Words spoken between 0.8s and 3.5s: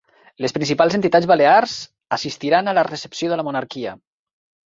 entitats balears assistiran a la recepció de la